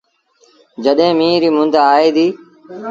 [0.83, 2.33] جڏهيݩ ميݩهن ريٚ مند آئي ديٚ۔